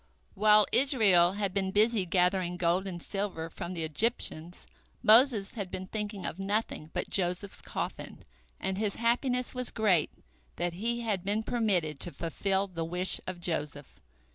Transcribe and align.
While 0.33 0.65
Israel 0.71 1.33
had 1.33 1.53
been 1.53 1.69
busy 1.69 2.07
gathering 2.07 2.57
gold 2.57 2.87
and 2.87 3.03
silver 3.03 3.51
from 3.51 3.75
the 3.75 3.83
Egyptians, 3.83 4.65
Moses 5.03 5.53
had 5.53 5.69
been 5.69 5.85
thinking 5.85 6.25
of 6.25 6.39
nothing 6.39 6.89
but 6.91 7.11
Joseph's 7.11 7.61
coffin, 7.61 8.25
and 8.59 8.79
his 8.79 8.95
happiness 8.95 9.53
was 9.53 9.69
great 9.69 10.09
that 10.55 10.73
he 10.73 11.01
had 11.01 11.23
been 11.23 11.43
permitted 11.43 11.99
to 11.99 12.11
fulfil 12.11 12.65
the 12.65 12.83
wish 12.83 13.21
of 13.27 13.39
Joseph. 13.39 13.99